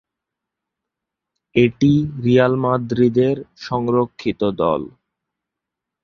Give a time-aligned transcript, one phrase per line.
[1.55, 1.91] এটি
[2.23, 3.35] রিয়াল মাদ্রিদের
[3.59, 4.81] সংরক্ষিত দল।